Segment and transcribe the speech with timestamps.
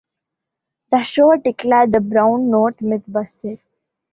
[0.91, 3.59] The show declared the brown note myth busted.